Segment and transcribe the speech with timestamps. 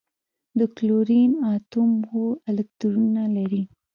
[0.57, 3.63] د کلورین اتوم اوه الکترونونه لري.